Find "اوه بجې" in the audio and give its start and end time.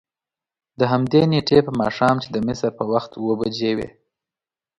3.19-3.71